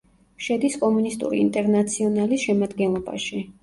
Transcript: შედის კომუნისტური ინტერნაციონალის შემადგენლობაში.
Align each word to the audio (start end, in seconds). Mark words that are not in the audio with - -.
შედის 0.45 0.77
კომუნისტური 0.85 1.43
ინტერნაციონალის 1.43 2.51
შემადგენლობაში. 2.51 3.49